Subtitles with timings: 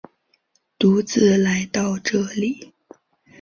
[0.79, 2.73] 独自来到这里